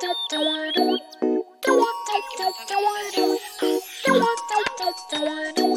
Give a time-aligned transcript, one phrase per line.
[0.00, 0.76] Don't want
[5.56, 5.69] to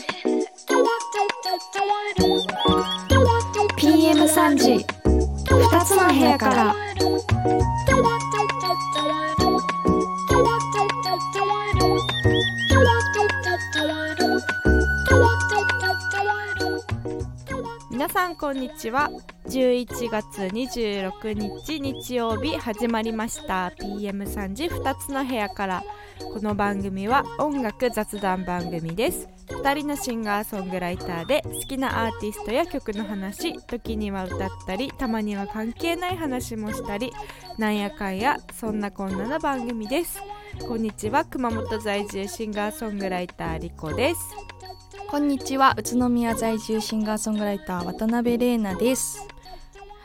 [18.54, 19.10] んにちは。
[19.48, 23.74] 11月26日日曜日始まりました。
[23.80, 25.84] PM3 時2つの部屋から。
[26.20, 29.28] この番組は音楽雑談番組です。
[29.47, 37.11] 2人のシンガーソングライターで好きなアーティストや曲の話時には歌ったりたまには関係ない話もしたり
[37.58, 40.22] なんやかんやそんなこんなの番組です。
[40.67, 44.52] こんにちは熊本在住シンガーソングライターリコです。
[45.09, 45.75] こんにちは。
[45.77, 49.27] 宇都宮在住シンガーソングライター渡辺玲奈です。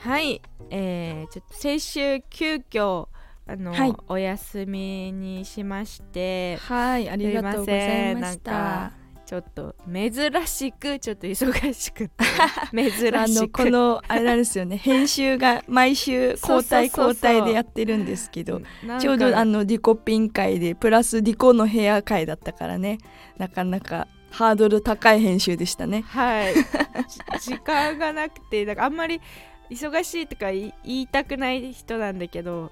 [0.01, 0.43] はい。
[0.71, 3.09] えー、ちょっと先週急遽
[3.47, 3.95] あの、はい。
[4.09, 7.09] お休みにしましてはい。
[7.09, 8.53] ありがとうございました。
[8.53, 12.25] なんかちょっと珍しくちょっと忙しくて
[12.73, 13.65] 珍しく。
[13.65, 14.79] このあれなんですよね。
[14.83, 18.63] 編集が毎週交代交代でやってるんですけど
[18.99, 22.97] ちょうどあのリコピン会でプラスリコの部屋会だったからね。
[23.37, 26.03] なかなかハードル高い編集でしたね。
[26.03, 26.55] はい。
[27.41, 29.21] じ 時間がなくてだからあんまり
[29.71, 32.71] 忙しいとか言いたくない人なんだけど、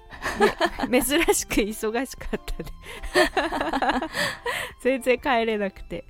[0.89, 4.01] ね 珍しく忙しかったね。
[4.81, 6.05] 全然帰れなくて、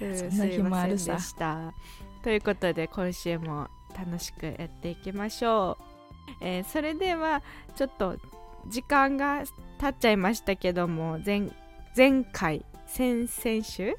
[0.00, 1.18] うんそんな日もあるさ。
[2.22, 7.42] ということで今週も楽しくやっていきましょう、えーそれでは
[7.74, 8.16] ちょっと
[8.68, 9.42] 時間が
[9.78, 11.50] 経っちゃいましたけども前
[11.96, 13.96] 前回先々週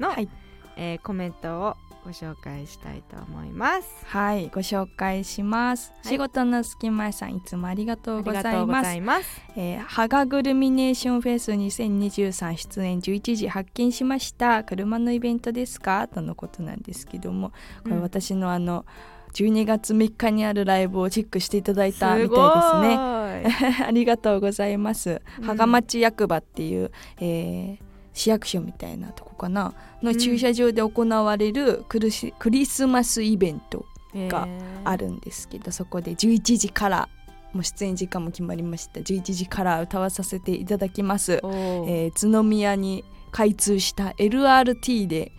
[0.00, 0.28] の、はい。
[0.76, 3.88] えーコメントをご紹介したいと思います。
[4.06, 6.08] はいご紹介します、はい。
[6.08, 9.42] 仕事の隙間さんいつもありがとうございうます。
[9.56, 14.64] えー、ハガグルミネーションフェス2023出演11時発見しました。
[14.64, 16.08] 車のイベントですか？
[16.08, 17.50] とのことなんですけども。
[17.82, 18.02] これうん。
[18.02, 18.86] 私のあの
[19.34, 23.76] 12月3日にあるライブをチェックしていただいたみたいですね。
[23.76, 23.84] ね。
[23.86, 25.20] ありがとうございます。
[25.38, 25.44] うん。
[25.44, 26.90] 芳賀町役場っていう、
[27.20, 27.89] えー
[28.20, 29.72] 市役所みたいなとこかな
[30.02, 34.46] の駐車場で行われるクリスクリスマスイベントが
[34.84, 37.08] あるんですけどそこで11時から
[37.54, 39.00] もう出演時間も決まりました。
[39.00, 45.32] 11時から歌わさせていただきます、えー宇都宮に開通した LRT で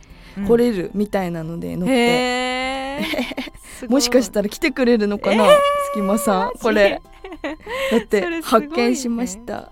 [0.47, 3.03] 来れるみたいなので乗って、へー。
[3.79, 3.93] すごい。
[3.93, 5.45] もしかしたら来てくれるのかな、
[5.93, 7.01] 隙間さんこれ。
[7.91, 9.71] だって発見しました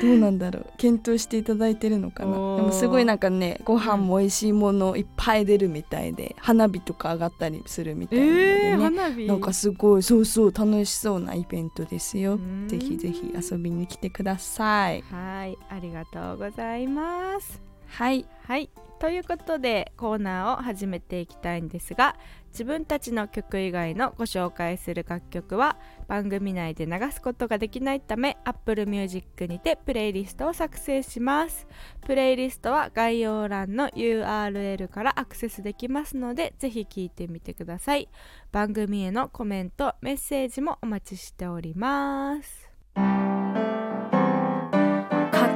[0.00, 0.66] どうなんだろう。
[0.76, 2.56] 検討していただいてるのかな。
[2.56, 9.26] でもすごいなんかねご飯も美味しいものいっぱい出るみたいで花火とか上がったりするみたいなのでえー、ね、花火？
[9.26, 12.34] なんかすごいそうそう楽しそうなイベントですよ。
[12.34, 12.68] うん。
[12.68, 15.02] ぜひぜひ遊びに来てください。
[15.10, 17.60] はいありがとうございます。
[17.86, 18.26] はい。
[18.46, 18.70] はい
[19.02, 22.14] ということでコーナーを始めていきたいんですが
[22.52, 25.76] 自分たちの曲以外のご紹介する楽曲は
[26.06, 31.66] 番組内で流すことができないため Apple Music にてプレイリストを作成します。
[32.06, 38.08] プレイリストは概要欄の URL からアクセスできますのでぜひ聞いてみてください。
[38.52, 42.70] 番組へのコメントメッセージもお待ちしております。
[42.94, 43.10] 勝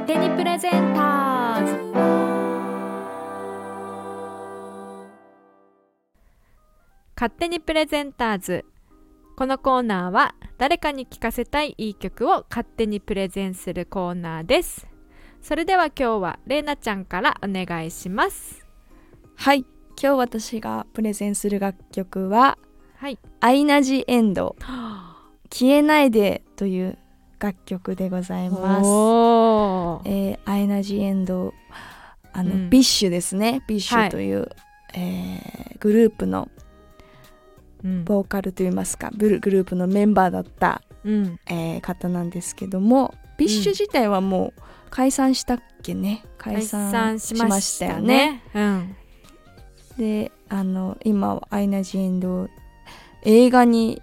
[0.05, 1.96] 手にプレゼンターズ。
[7.19, 8.63] 勝手にプレゼンターズ。
[9.37, 14.87] このコーナーは誰かに聴かせたいいい曲を勝手にプレゼンするコーナーです。
[15.41, 18.67] それでは今日はれいなちゃんからお願いします。
[19.35, 19.65] はい。
[19.99, 22.59] 今日私がプレゼンする楽曲は
[22.97, 23.17] はい。
[23.39, 24.55] アイナジエンド。
[25.51, 26.99] 消えないでという
[27.39, 28.87] 楽曲でございます。
[30.07, 31.55] えーアイナジエンド
[32.31, 32.69] あの、うん。
[32.69, 33.63] BiSHですね。
[33.67, 34.47] ビッシはいュという、
[34.93, 36.56] えーグループのうん
[38.05, 41.39] ボーカルといいますかブルグループのメンバーだった、うん。
[41.47, 46.23] えー方なんですけども BiSH自体はもう解散したっけね？
[46.37, 48.43] 解解散散しましたよよねね。
[48.53, 48.95] うん。
[49.97, 52.49] であの今はアイナ・ジ・エンド
[53.23, 54.01] 映画に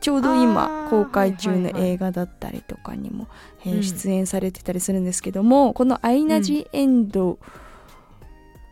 [0.00, 1.90] ちょうどあ今ー公開中のはいはいはい。
[1.90, 3.26] 映画だったりとかにも、
[3.62, 7.38] えーうん出演されてたりするんですけどもこのアイナ・ジ・エンド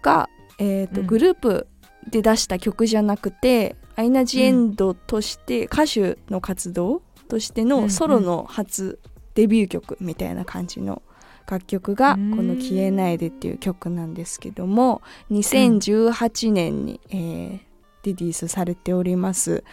[0.03, 0.29] が、
[0.59, 1.07] えーとうん。
[1.07, 1.67] グループ
[2.11, 8.99] で出した曲じゃなくてアイナ・ジ・エンドとして歌手の活動としてのソロの初
[9.35, 11.03] デビュー曲みたいな感じの
[11.49, 17.67] 楽曲がこの「消えないで」っていう曲なんですけども2018年に、えー
[18.07, 19.65] リリースされております。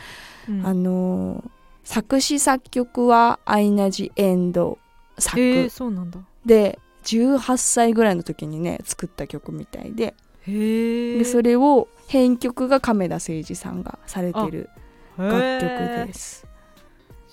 [0.50, 0.66] うん。
[0.66, 1.50] あのー
[1.86, 4.80] 作詞作曲はアイナ・ジ・エンド
[5.18, 6.20] 作、えー、そうなんだ。
[6.46, 10.16] で18歳ぐらいの時にね作った曲みたいで。
[10.48, 14.70] でそれを編曲が亀田誠治さんがされてる
[15.18, 16.46] 楽曲です。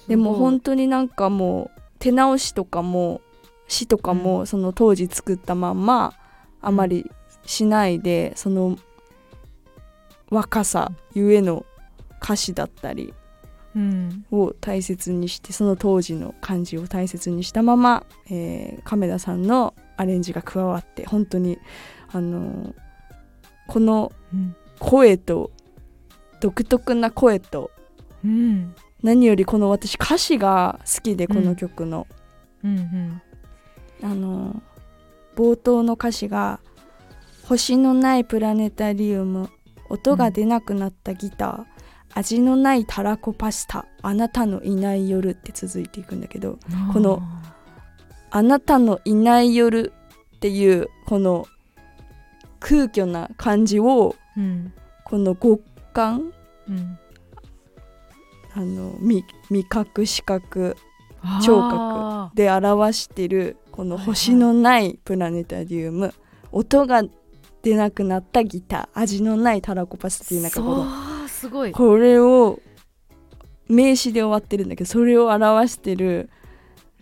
[0.09, 3.21] でも本当になんかもう手直しとかも
[3.69, 6.15] 詩とかもその当時作ったまんま
[6.62, 7.11] あまり
[7.44, 8.79] しないでその
[10.31, 11.67] 若さゆえの
[12.23, 13.12] 歌詞だったり
[13.76, 14.25] うん。
[14.33, 21.59] を大切にしてその当時の感じを大切にしたまま、えー亀田さんのアレンジが加わって本当に
[22.11, 22.75] あのー
[23.69, 25.53] このうん声と
[26.41, 27.71] 独特な声と
[28.25, 28.75] うん。
[29.03, 32.06] 何よりこの私歌詞が好きでこの曲の、
[32.65, 33.23] うん。
[34.03, 34.61] あのー
[35.37, 36.61] 冒頭の歌詞が
[37.49, 39.49] 「星のないプラネタリウム
[39.88, 41.65] 音が出なくなったギター、
[42.15, 47.23] 味のないたらこパスタあなたのいない夜」って続いていくんだけどうんこの
[48.31, 49.93] あなたのいない夜
[50.37, 51.47] っていうこの
[52.59, 54.73] 空虚な感じをうん。
[55.05, 56.33] この極感
[56.69, 56.99] うん
[58.53, 60.77] あの味味覚視覚
[61.45, 66.13] 聴あ覚で表してるこの星のないプラネタリウム、
[66.51, 67.03] 音が
[67.63, 71.73] 出なくなったギター味のないタラコパスっていうなんかこのすごい。
[71.73, 72.61] これを
[73.69, 76.29] 名詞で終わってるんだけどそれを表してる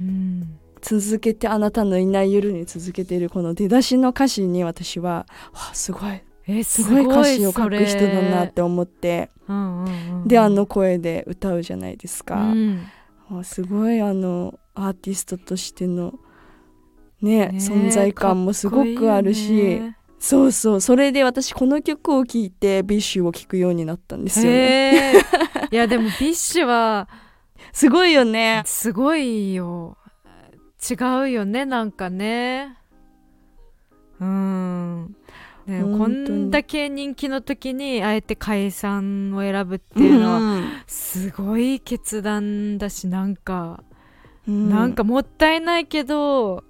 [0.01, 9.31] うん続けてあなたのいない夜に続けてるこの出だしの歌詞に私はわあすごいえすごい歌詞を書く人だなって思って。
[9.47, 12.87] うんうんうんであの声で歌うじゃないですか、うん。
[13.31, 16.19] あすごいあのアーティストとしての
[17.23, 19.53] ねね存在感もすごくあるし。
[19.53, 19.97] ね。
[20.19, 20.81] そうそう。
[20.81, 25.15] それで私この曲を聴いて BiSHを聴くようになったんですよね。
[25.71, 27.09] いやでも BiSHは
[27.73, 28.63] すごいよね。
[28.67, 29.97] すごいよ。
[30.91, 32.77] 違うよねなんかね。
[34.21, 35.17] うん
[35.69, 40.65] ねこんだけ人気の時にあえて解散を選ぶっていうのはうん。
[40.87, 43.83] すごい決断だしなんか、
[44.47, 44.71] うん。
[44.71, 46.65] なんかもったいないけど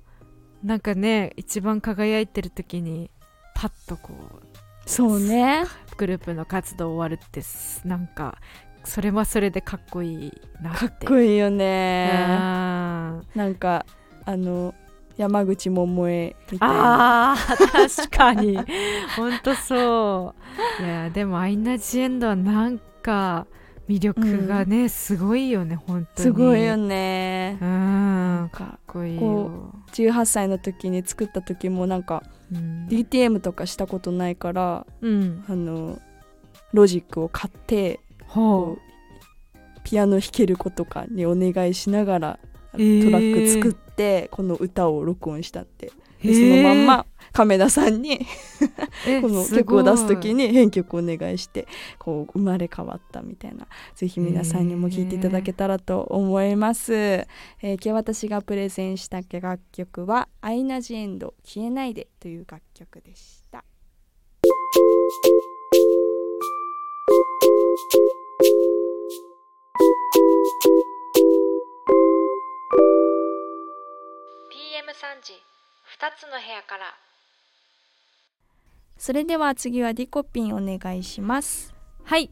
[0.63, 3.11] なんかね一番輝いてる時に
[3.55, 4.47] パッとこう
[4.87, 5.65] そうね。
[5.97, 8.39] グループの活動終わるってすなんか
[8.85, 10.79] それはそれでかっこいいなって。
[10.79, 12.11] かっこいいよね。
[12.13, 13.85] あなんか
[14.25, 14.75] あの
[15.19, 17.33] 山口百恵みたいな。
[17.33, 18.57] あー確かに。
[19.17, 20.35] ほんとそ
[20.81, 20.83] う。
[20.83, 23.47] いやでもアイナ・ジ・エンドはなんか
[23.89, 26.29] 魅力がね、すごいよね本当に。
[26.29, 27.59] すごいよね。
[27.61, 32.23] うなんんかっかこいいこよ、18歳の時に作った時もなんか
[32.53, 35.45] うん、DTM とかしたことないからうん。
[35.49, 35.99] あの
[36.73, 38.01] ロジックを買って
[38.37, 38.79] う
[39.85, 42.39] ピアノ弾ける子とかにお願いしながら
[42.79, 45.89] トえーラック作ってこの歌を録音したって。
[45.89, 48.27] うでそのまんま亀田さんに
[49.07, 53.69] えー この曲を出す時に編曲をお願いしてこう生まれ変わったみたいな。
[53.95, 63.65] ぜひ皆さんにも聴いていただけたらと思います、えー今日私がプレゼンした楽曲は「アイナ・ジ・エンド消えないで」という楽曲でした
[74.87, 75.33] 3時。
[75.99, 76.95] 2つの部屋から。
[78.97, 81.75] それでは次はリコピンお願いします。
[82.05, 82.31] はい。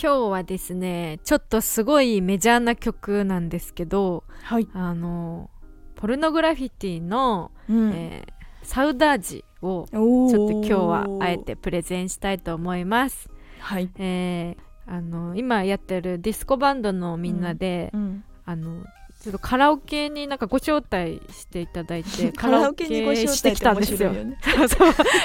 [0.00, 5.50] 今日はですねちょっとすごいメジャーな曲なんですけどはい、あの
[5.94, 7.92] ポルノグラフィティの、うん。
[7.92, 13.28] えーサウダージをちょっと今日はあえてプレゼンしたいと思います。
[13.58, 18.84] はい、えーあの今やってるディスコバンドのみんなで、うん、あの
[19.24, 24.12] ちょっとカラオケになんかご招待していただいて カラオケにご招待してきたんですよ。
[24.12, 24.36] よね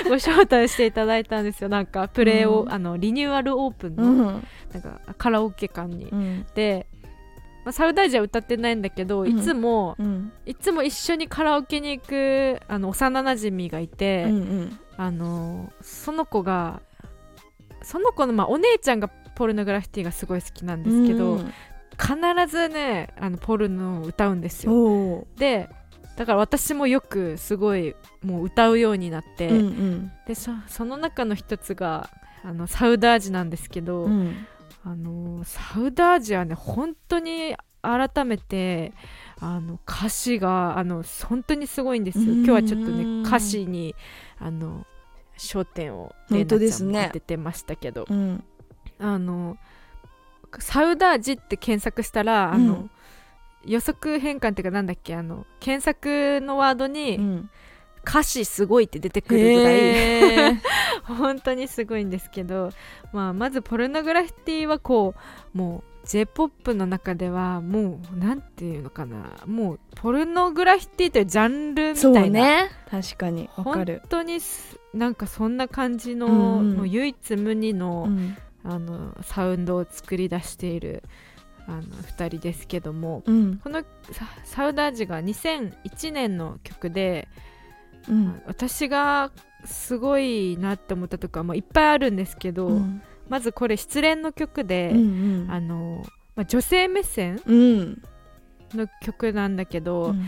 [0.07, 1.67] ご招待していただいたんですよ。
[1.67, 2.71] なんかプレイを、うん。
[2.71, 4.47] あのリニューアルオープンの、うん。
[4.71, 6.45] なんかカラオケ館に、うん。
[6.55, 6.87] で、
[7.65, 9.37] まあ、サウダージは歌ってないんだけど、うん。
[9.37, 10.31] いつもうん。
[10.45, 14.79] いつも一緒にカラオケに行くあの幼なじみがいて、うんうん。
[14.95, 16.81] あのその子が
[17.81, 21.51] その子の、まあ、お姉ちゃんがポルノグラフィティがすごい好きなんですけど、うん
[21.99, 22.15] 必
[22.47, 25.27] ずねあのポルノを歌うんですよ。
[25.35, 25.69] で
[26.15, 30.11] だから私もよくすごいもう歌うようになって、うんうん。
[30.27, 32.09] でそその中の一つが
[32.43, 34.45] あのサウダージなんですけど、うん。
[34.83, 38.93] あのサウダージはね本当に改めて
[39.39, 42.25] あの歌詞があの本当にすごいんですよ。
[42.33, 42.37] うん。
[42.39, 43.95] 今日はちょっとね歌詞に
[44.39, 44.85] あの
[45.37, 48.43] 焦点をレイナちゃんも当ててましたけど、うん。
[48.99, 49.57] あの
[50.59, 52.91] サウダージって検索したらあの、うん
[53.65, 57.49] 予測変換っていうかなんだっけあの検索のワードうにん。
[58.07, 60.59] 歌詞すごいって出てくるぐらいへー。
[61.13, 62.71] 本当にすごいんですけど、
[63.11, 65.13] まあ、まずポルノグラフィティはこ
[65.53, 72.69] うもう j p o p の中ではもうなんていうのかなもうポルノグラフィティというジャンルみそうたいな、ね。
[72.89, 73.49] 確かに。
[73.57, 76.77] わか本る、当にすなんかそんな感じの,、うんうん。
[76.77, 81.03] もう唯一無二の,、うんあのサウンドを作り出している
[81.67, 83.57] あの2人ですけどもうん。
[83.57, 87.27] このササウダージが2001年の曲で、
[88.09, 88.41] うん。
[88.45, 89.31] 私が
[89.65, 93.01] すごいなって思ったとか、まあ、いっぱいあるんですけど、うん。
[93.27, 96.03] まずこれ失恋の曲で、うんあの
[96.35, 98.01] まあ、女性目線うん。
[98.73, 100.25] の曲なんだけど、うん。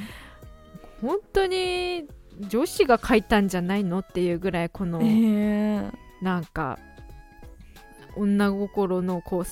[1.01, 2.07] 本当に
[2.39, 6.77] 女子が書いたんじゃないのっていうぐらいこの、へーなんか
[8.15, 9.45] 女心のこう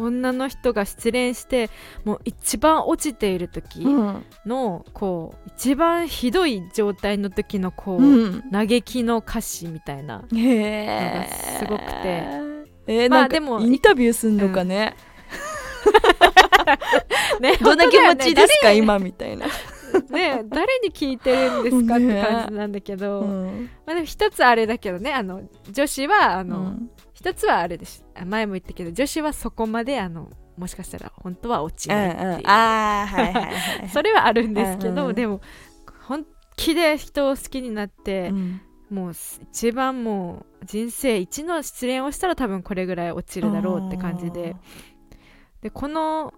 [0.00, 1.70] 女の人が失恋して
[2.04, 4.24] もう一番落ちている時うん。
[4.46, 8.50] のこう一番ひどい状態の時のこう、うん。
[8.50, 11.26] 嘆きの歌詞みたいなのが
[11.58, 12.50] すごくて。
[12.86, 14.96] えー、まあでもインタビューすんのかね、
[17.40, 19.52] ねどんな気持ちですか、本今みたいな、ね
[20.10, 23.70] ね誰に聞いてるんですかっねて感じなんだけど、うん。
[23.86, 26.90] まあでも一つあれだけどねあの女子はあの、うん
[27.20, 28.02] 一つはあれです。
[28.14, 33.50] あ前も言ったけど女子はそこまであのもしかしたら本当は落ちうんないっていう、うん、ああはいはいは
[33.84, 35.14] い それはあるんですけど、うんうん。
[35.14, 35.42] でも
[36.06, 36.24] 本
[36.56, 38.60] 気で人を好きになってう、ん。
[38.90, 39.12] もう
[39.42, 44.56] 一番もう人生一の失恋をしたら多分これぐらい落ちるだろうって感じで。
[45.60, 46.32] でこの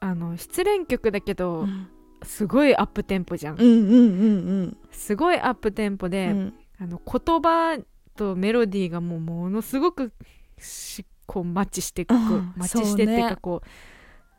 [0.00, 1.88] あの失恋曲だけど、うん。
[2.22, 6.54] すごいアップテンポじゃん、うんうんうんすごいアップテンポうで、ん。
[6.78, 7.78] あの言葉
[8.16, 10.12] とメロディーがもうものすごく
[10.58, 12.52] しこうマッチしていく、うん。
[12.56, 13.62] マッチしてっていうかこ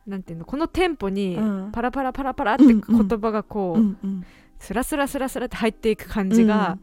[0.08, 1.72] うなんていうのこのテンポにうん。
[1.72, 3.08] パラパラパラパラってうんうん。
[3.08, 4.26] 言葉がこう、うんうん。
[4.60, 6.80] スラスラスラスラって入っていく感じが、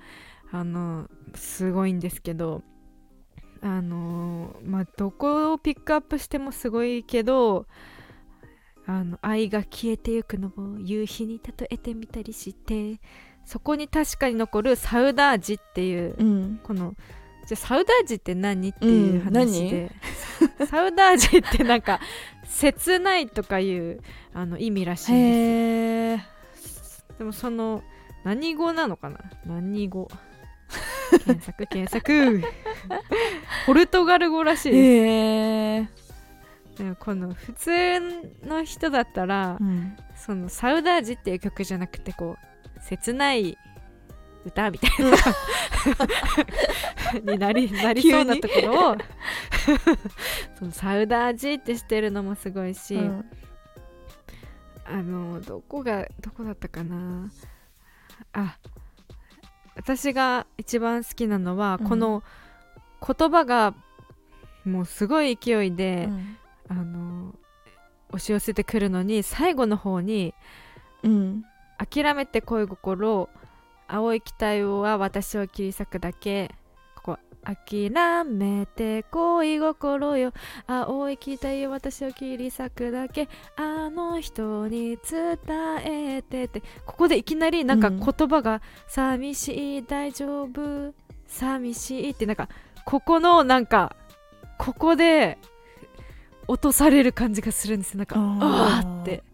[0.53, 2.63] あのすごいんですけど
[3.63, 7.67] あのまあどこをピックアップしてもすごいけど
[8.87, 13.01] あの愛が消えてゆくのを夕日に例えてみたりして
[13.45, 16.61] そこに確かに残るサウダージっていううん。
[16.63, 16.95] この
[17.47, 19.91] じゃあサウダージって何っていううん話で、
[20.67, 22.01] サウダージってなんか
[22.45, 24.01] 切ないとかいう
[24.33, 25.17] あの意味らしいん
[26.17, 26.23] で
[26.55, 27.83] すでもその
[28.25, 29.19] 何語なのかな？
[29.45, 30.09] 何語？
[31.25, 32.43] 検索 検索。
[33.67, 35.87] ポルトガル語らしいで
[36.77, 37.73] す、この普通
[38.45, 39.97] の人だったら、うん。
[40.17, 42.52] そのサウダージっていう曲じゃなくてこう
[42.83, 43.57] 切ない
[44.45, 45.17] 歌みたいな。
[47.33, 48.97] になり なりそうなところを。
[50.59, 53.25] そのサウダージってしてるのもすごいし、うん。
[54.85, 57.31] あのどこがどこだったかな。
[58.33, 58.59] あ
[59.75, 61.89] 私が一番好きなのは、うん。
[61.89, 62.23] この
[63.07, 63.75] 言葉が
[64.65, 66.09] もうすごい勢いで、
[66.69, 67.35] あの
[68.09, 70.35] 押し寄せてくるのに最後の方に
[71.03, 71.45] うん
[71.79, 73.29] 「諦めて恋心
[73.89, 76.55] 青い期待は私を切り裂くだけ」
[76.97, 77.91] ここ「諦
[78.25, 80.33] めて恋心よ。
[80.67, 83.29] 青い期待は私を切り裂くだけ。
[83.57, 85.39] あの人に伝
[85.85, 86.63] えて」って。
[86.87, 88.01] ここでいきなりなんかうん。
[88.01, 90.95] 言葉が「寂しい大丈夫？
[91.27, 92.49] 寂しい」ってなんか
[92.85, 93.97] ここのなんか
[94.59, 95.39] ここで
[96.47, 97.99] 落とされる感じがするんですよ。
[97.99, 98.39] なんかあー。
[98.79, 99.25] あーって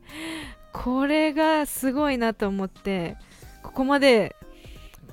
[0.73, 3.17] これがすごいなと思って
[3.63, 4.37] ここまで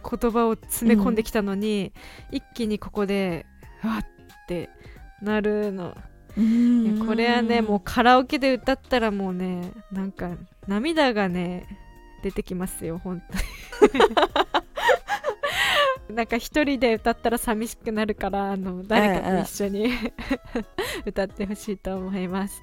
[0.04, 1.92] 言葉を詰め込んできたのに、
[2.32, 3.48] 一気にここで
[3.84, 4.06] わっ
[4.48, 4.70] て
[5.22, 5.98] なるの、
[7.08, 10.32] これはねもうカラオケで歌ったらもうねなんか
[10.68, 11.68] 涙がね
[12.24, 13.22] 出てきますよ本
[13.82, 14.06] 当に
[16.10, 19.90] なんか一人で歌ったら寂しくなるからあの誰かと一緒に
[21.06, 22.62] 歌ってほしいと思います、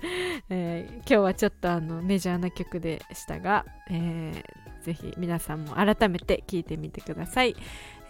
[0.48, 7.54] えー今日はちょっとあのメジャーな曲でしたが、えーぜひ皆さんも改めて聴いてみてください、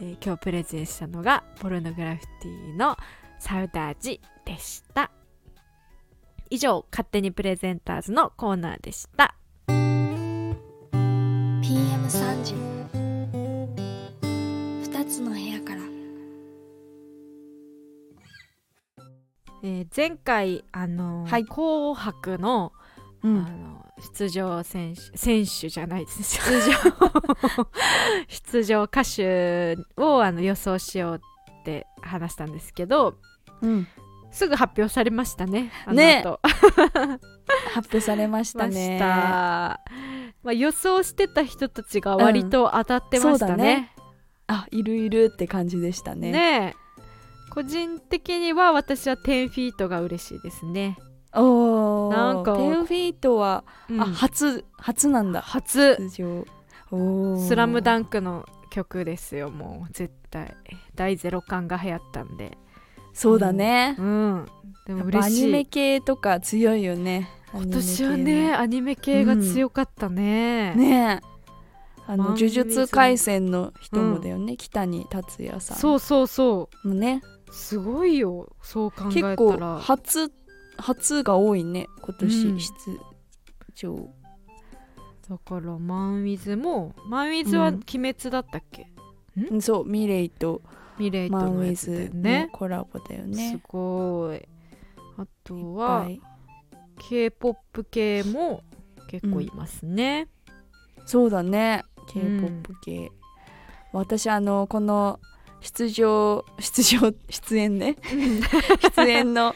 [0.00, 2.96] えー今日プレゼンしたのがポルノグラフィティの
[3.38, 5.10] サウダージでした。
[6.48, 9.34] 以上勝手にプレゼンターズのコーナーでした。
[11.62, 12.71] PM3 時2
[15.22, 15.80] つの部屋から。
[19.64, 21.44] えー前回あのーはい。
[21.44, 22.72] 紅白の,、
[23.22, 23.34] あうん。
[23.44, 27.66] の出場選手選手じゃないです出場。
[28.28, 31.20] 出場歌手をあの予想しよう
[31.60, 33.14] って話したんですけど
[33.60, 33.86] うん。
[34.32, 36.22] すぐ発表されましたねあのね。
[36.24, 36.40] 後
[37.74, 39.80] 発表されましたましねた。
[40.42, 43.92] まあ、予想してた人たちが割と当たってましたね,、そうだね
[44.52, 46.32] あいるいるって感じでしたね。
[46.32, 46.82] ねえ。
[47.50, 50.96] 個人的には私は10フィートが嬉しいですね、
[51.34, 52.16] おー。
[52.16, 54.00] なんか10フィートは、うん。
[54.00, 55.42] あ初初なんだ。
[55.42, 55.96] 初。
[55.98, 56.46] 出場
[56.90, 60.54] お「スラムダンンクの曲ですよもう絶対。
[60.94, 62.56] 第ゼロ感が流行ったんで。
[63.12, 64.46] そうだね、うん。
[64.86, 65.46] でもア嬉しい。
[65.46, 67.28] ニメ系とか強いよね。
[67.54, 71.31] 今年はね系アニメ系が強かったね、ねえ
[72.06, 75.76] あの呪術廻戦の人もだよね、北に達也さん。
[75.76, 77.22] そうそうそもね。
[77.48, 80.32] うすごいよそう考えた結構ら初
[80.78, 82.58] 初が多いね今年うん。
[82.58, 82.72] 出
[83.74, 84.08] 場、
[85.28, 87.74] だからマンウィズもマンウィズはうん。
[87.74, 88.86] 鬼滅だったっけ、
[89.60, 90.62] そうミレイと
[90.98, 94.42] ミレイとマンウィズのコラボだよすねごい。
[95.18, 96.20] あとはぱい。
[96.98, 98.62] K-POP 系も
[99.08, 100.28] 結構いますね、
[101.04, 101.84] そうだね
[102.16, 103.12] うん K-POP 系、
[103.92, 105.20] 私あのこの
[105.62, 107.96] 出場 出場出演ね。
[108.96, 109.54] 出演の。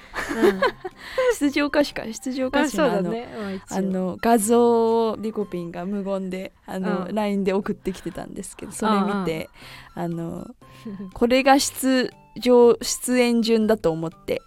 [1.39, 2.05] 出場歌手か。
[2.11, 3.29] 出場歌あ手のあの,、ね、
[3.69, 7.15] まあの画像をリコピンが無言であの、うん。
[7.15, 9.51] LINE で送ってきてたんですけどそれ見て
[9.95, 10.47] あの
[11.13, 14.41] これが出場出演順だと思って。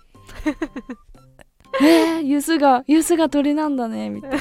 [1.81, 4.37] えー、ユスがユスが鳥なんだねみたいな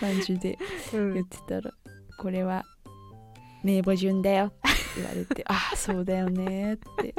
[0.00, 0.58] 感じで
[0.94, 1.14] うん。
[1.14, 1.72] 言ってたら
[2.20, 2.64] これは
[3.64, 4.46] 名簿順だよ。
[4.46, 4.56] って
[4.96, 6.74] 言われてああそうだよね。
[6.74, 7.14] って。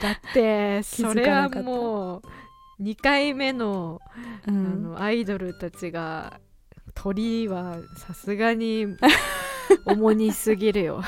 [0.00, 2.22] だってそれはもう
[2.82, 4.00] 2回目の,、
[4.46, 4.82] あうん。
[4.84, 6.40] のアイドルたちが
[6.94, 8.86] 鳥はさすがに
[9.86, 11.02] 重にすぎるよ。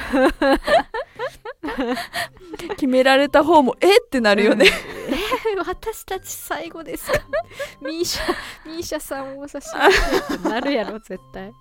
[2.70, 3.98] 決められた方もえ？
[3.98, 4.66] ってなるよね、
[5.08, 5.14] うん。
[5.14, 5.16] え？
[5.16, 7.18] ー私たち最後ですか？
[7.80, 8.34] ミーシャ
[8.66, 9.94] ミーシャさんを差し上げ
[10.28, 11.52] てってなるやろ絶対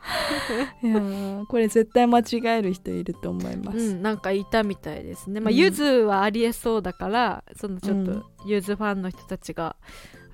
[0.82, 2.24] いやーこれ絶対間違
[2.58, 5.40] える人いると思います、うんなんかいたみたいですね。
[5.40, 5.56] まあうん。
[5.56, 8.06] ゆずはありえそうだからそのちょっうん。
[8.06, 9.76] とゆずファンの人たちが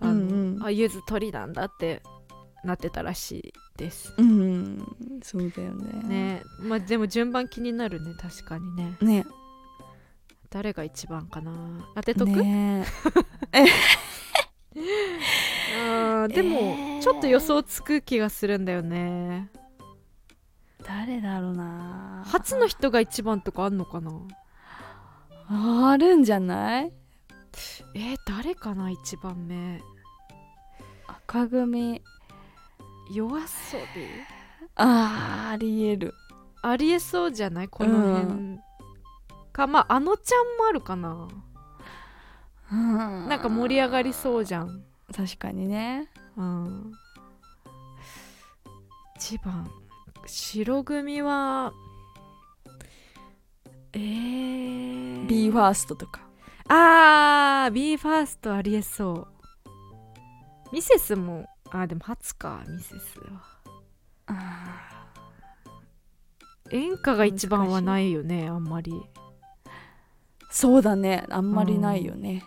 [0.00, 0.74] あうんうん。
[0.74, 2.02] ゆず鳥なんだって
[2.64, 4.14] なってたらしいです。
[4.16, 4.84] うん、
[5.22, 6.08] そうだよね。
[6.08, 6.42] ね。
[6.60, 8.96] まあでも順番気になるね確かにね。
[9.00, 9.26] ね。
[10.50, 11.52] 誰が一番かな。
[11.96, 12.84] 当てとく、ね
[16.28, 17.02] でも、えー。
[17.02, 19.50] ちょっと予想つく気がするんだよね。
[20.82, 22.22] 誰だろうな。
[22.26, 24.12] 初の人が一番とかあんのかな？
[25.48, 26.92] あるんじゃない？
[27.94, 29.80] えー、誰かな一番目。
[31.06, 32.02] 赤組。
[33.12, 33.44] 夜遊
[33.94, 34.06] び
[34.76, 36.14] あーありえる。
[36.62, 37.68] ありえそうじゃない？
[37.68, 38.58] この辺、
[39.52, 41.28] かまああのちゃんもあるかな
[42.74, 44.82] ななんか盛り上がりそうじゃん。
[45.14, 46.08] 確かにね。
[46.36, 46.92] うん。
[49.16, 49.70] 一番。
[50.26, 51.72] 白組は
[53.92, 56.22] えー、b ファーストとか。
[56.68, 60.74] あー b ファーストありえそう。
[60.74, 62.64] ミセスもあーでも初か。
[62.66, 63.54] ミセスは。
[66.70, 68.92] 演歌が一番はないよねあんまり。
[70.50, 71.24] そうだね。
[71.28, 72.42] あんまりないよね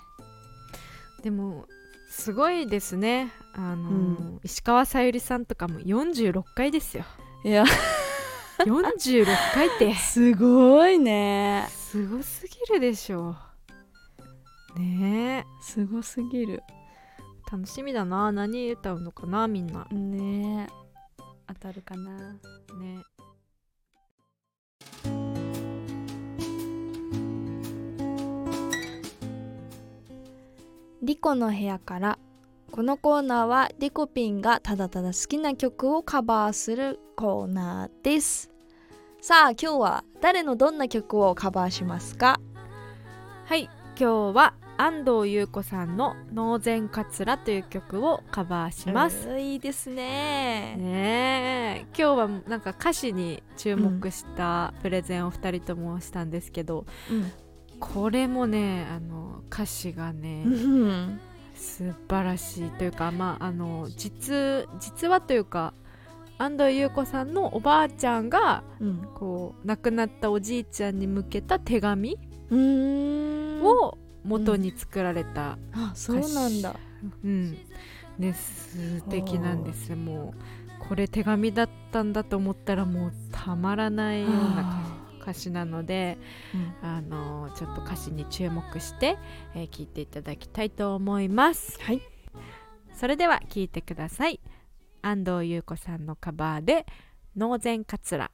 [1.28, 1.66] でも
[2.10, 3.34] すごいですね。
[3.54, 3.96] あのー、う
[4.36, 4.40] ん。
[4.46, 7.04] 石川さゆりさんとかも46回ですよ。
[7.44, 7.66] いや。
[8.60, 9.94] 46回って。
[10.00, 11.68] すごいね。
[11.70, 13.36] すごすぎるでしょ。
[14.78, 15.46] ねえ。
[15.62, 16.64] すごすぎる。
[17.52, 18.32] 楽しみだな。
[18.32, 19.84] 何歌うのかなみんな。
[19.92, 20.70] ね
[21.46, 22.36] 当たるかな。
[22.80, 22.97] ね
[31.08, 32.20] リコの部屋から
[32.70, 38.52] このコーナーはリコピンがただただ好きな曲をカバーするコーナーです。
[39.22, 42.42] さあ今日は誰のどんな曲をカバーしますか？
[43.46, 50.76] はい今日は安藤優子さんの「脳前かつら」という曲をカバーします、いいですね。
[50.76, 51.88] ねえ。
[51.98, 56.86] 今日はなんか歌詞に注目したプレゼンを2人ともしたんですけど、
[57.80, 61.20] これもねあの歌詞がね、うん
[61.56, 65.74] 素晴らしいというかまああの実実話というか
[66.38, 72.20] 安藤優子さんのおばあちゃんがうんこう亡くなったおじいちゃんに向けた手紙
[72.52, 76.76] を元に作られた、あそうなんだ。
[77.24, 77.58] うん。
[78.20, 80.34] ね素敵なんですも
[80.82, 84.97] うこれ手紙だったんだと思ったらもうたまらないような歌
[85.28, 86.18] 歌詞なので、
[86.54, 86.88] うん。
[86.88, 89.18] あのちょっと歌詞に注目して、
[89.54, 91.78] えー聞いていただきたいと思います。
[91.82, 92.02] はい。
[92.94, 94.40] それでは聞いてください。
[95.02, 96.86] 安藤優子さんのカバーで
[97.36, 98.32] 「ノーゼンカツラ」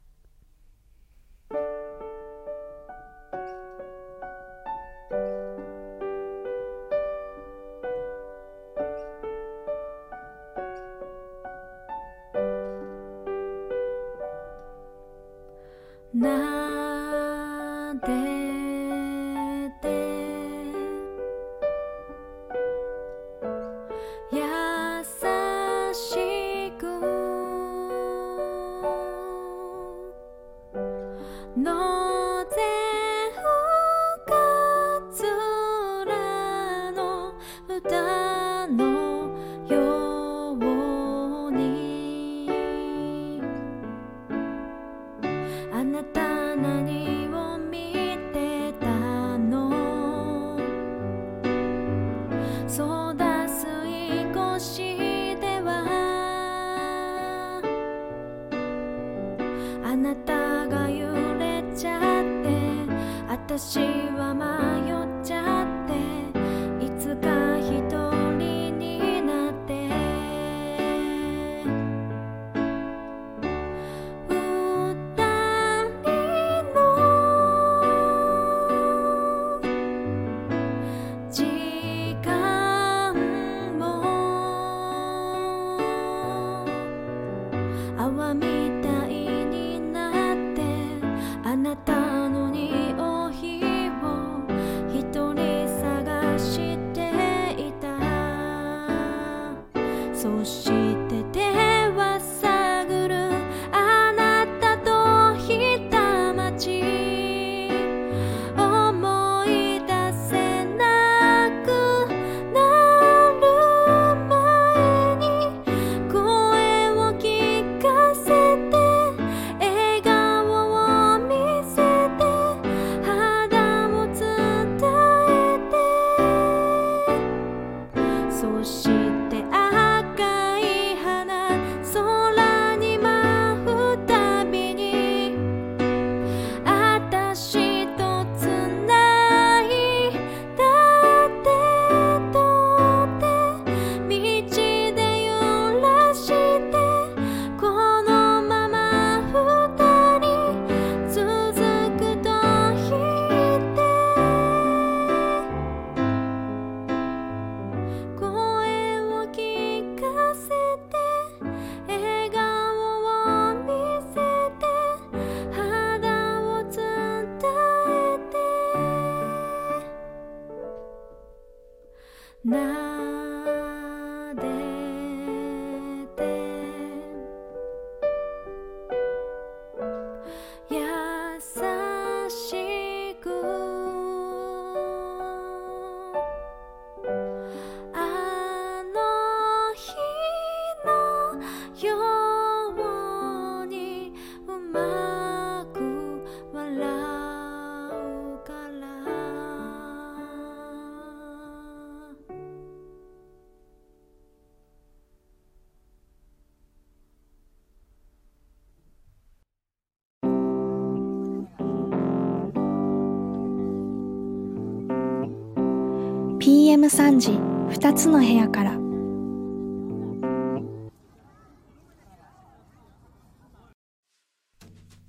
[216.54, 218.74] PM3 時2つの部屋から」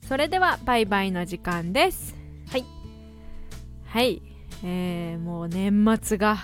[0.08, 2.14] それではバイバイの時間です。
[2.50, 2.64] はい。
[3.84, 4.22] はい。
[4.62, 6.38] えー、もう年末が。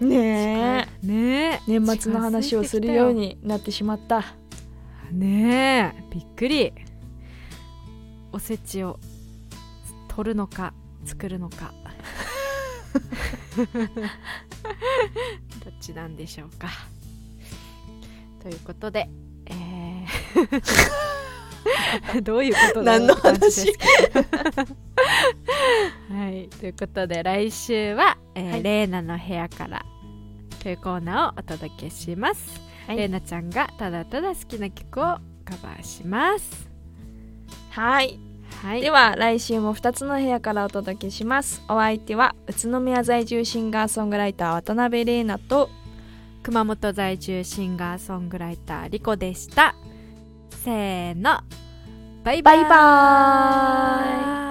[0.00, 1.06] ねえ。
[1.06, 1.78] ねえ。
[1.78, 4.24] 年末の話をするようになってしまった。
[5.10, 6.04] ねえ。
[6.10, 6.74] びっくり。
[8.32, 8.98] おせちを
[10.08, 10.74] 取るのか
[11.06, 11.72] 作るのか
[15.64, 16.68] どっちなんでしょうか。
[18.42, 19.08] ということで、
[19.46, 21.04] えー
[22.22, 23.72] どういうこと何の話？
[26.10, 28.62] はいということで来週は「えーはい。
[28.62, 29.84] レーナの部屋から」
[30.62, 32.96] というコーナーをお届けします、はい。
[32.96, 35.04] レーナちゃんがただただ好きな曲を
[35.44, 36.68] カバーします。
[37.70, 38.18] はい
[38.64, 38.80] はい。
[38.80, 41.62] では来週も2つの部屋からお届けします。
[41.68, 45.68] お相手は宇都宮在住シンガーソングライター渡辺玲奈と
[46.42, 49.74] 熊本在住シンガーソングライターリコでした。
[50.50, 51.40] せーの。
[52.24, 52.62] バイバイ。
[52.62, 54.43] バイバーイ